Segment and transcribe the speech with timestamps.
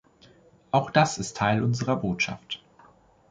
[0.71, 2.63] Auch das ist Teil unserer Botschaft.